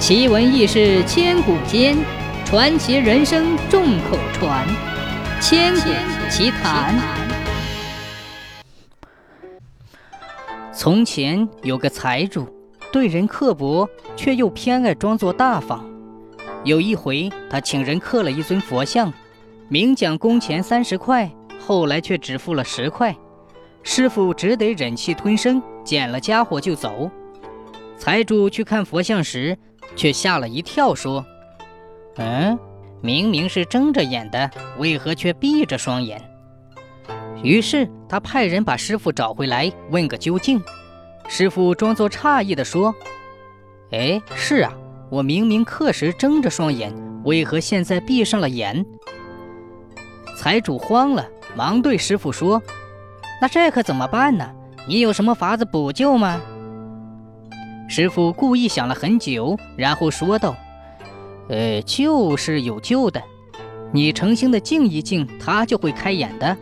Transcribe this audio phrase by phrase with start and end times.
[0.00, 1.94] 奇闻异事千古间，
[2.46, 4.66] 传奇人生众口传。
[5.42, 5.90] 千古
[6.30, 6.98] 奇谈。
[10.72, 12.48] 从前有个财主，
[12.90, 13.86] 对人刻薄，
[14.16, 15.84] 却又偏爱装作大方。
[16.64, 19.12] 有一回，他请人刻了一尊佛像，
[19.68, 23.14] 明讲工钱三十块，后来却只付了十块。
[23.82, 27.10] 师傅只得忍气吞声，捡了家伙就走。
[27.98, 29.58] 财主去看佛像时，
[29.96, 31.24] 却吓了一跳，说
[32.16, 32.58] ：“嗯，
[33.00, 36.22] 明明是睁着眼的，为何却闭着双眼？”
[37.42, 40.62] 于是他派人把师傅找回来，问个究竟。
[41.28, 42.94] 师傅装作诧异地说
[43.92, 44.72] ：“哎，是啊，
[45.10, 46.92] 我明明刻时睁着双眼，
[47.24, 48.84] 为何现在闭上了眼？”
[50.36, 52.62] 财主慌了，忙对师傅说
[53.40, 54.50] ：“那这可怎么办呢？
[54.88, 56.40] 你有什么法子补救吗？”
[57.90, 60.54] 师傅故意想了很久，然后说道
[61.50, 63.20] ：“呃，救是有救的，
[63.92, 66.56] 你诚心的敬一敬，他就会开眼的。”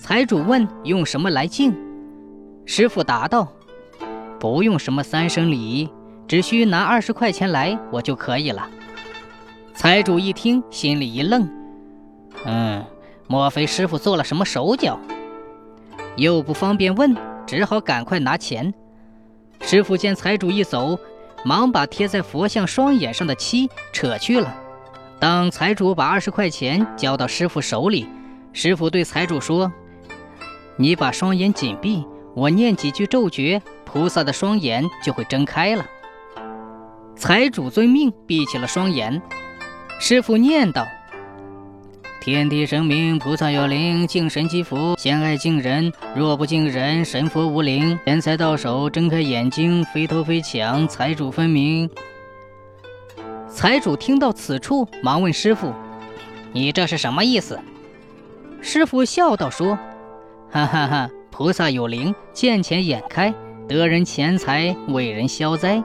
[0.00, 1.72] 财主问：“用什么来敬？”
[2.66, 3.46] 师傅答道
[4.40, 5.88] ：“不用什么三生礼，
[6.26, 8.68] 只需拿二十块钱来，我就可以了。”
[9.74, 11.48] 财主一听，心里一愣
[12.46, 12.84] ：“嗯，
[13.28, 14.98] 莫非师傅做了什么手脚？”
[16.18, 18.74] 又不方便问，只好赶快拿钱。
[19.70, 20.98] 师傅见财主一走，
[21.44, 24.52] 忙把贴在佛像双眼上的漆扯去了。
[25.20, 28.08] 当财主把二十块钱交到师傅手里，
[28.52, 29.70] 师傅对财主说
[30.74, 32.04] ：“你把双眼紧闭，
[32.34, 35.86] 我念几句咒诀，菩萨的双眼就会睁开了。”
[37.14, 39.22] 财主遵命，闭起了双眼。
[40.00, 40.84] 师傅念道。
[42.20, 45.90] 天地神明，菩萨有灵，敬神积福，先爱敬人。
[46.14, 47.98] 若不敬人，神佛无灵。
[48.04, 51.88] 钱财到手，睁开眼睛，非偷非抢，财主分明。
[53.48, 55.72] 财主听到此处，忙问师傅
[56.52, 57.58] ：“你这是什么意思？”
[58.60, 59.78] 师傅笑道：“说，
[60.50, 63.32] 哈哈哈，菩萨有灵，见钱眼开，
[63.66, 65.82] 得人钱财，为人消灾。”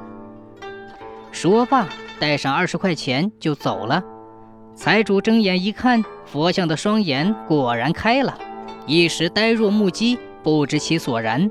[1.31, 1.87] 说罢，
[2.19, 4.03] 带上二十块钱就走了。
[4.75, 8.37] 财主睁眼一看，佛像的双眼果然开了，
[8.85, 11.49] 一时呆若木鸡，不知其所然。